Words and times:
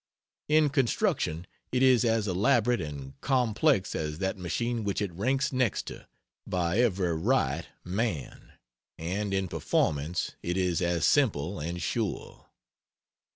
In 0.49 0.69
construction 0.71 1.45
it 1.71 1.83
is 1.83 2.03
as 2.03 2.27
elaborate 2.27 2.81
and 2.81 3.21
complex 3.21 3.93
as 3.93 4.17
that 4.17 4.35
machine 4.35 4.83
which 4.83 4.99
it 4.99 5.13
ranks 5.13 5.53
next 5.53 5.85
to, 5.85 6.07
by 6.47 6.79
every 6.79 7.15
right 7.15 7.67
Man 7.83 8.53
and 8.97 9.31
in 9.31 9.47
performance 9.47 10.31
it 10.41 10.57
is 10.57 10.81
as 10.81 11.05
simple 11.05 11.59
and 11.59 11.79
sure. 11.79 12.47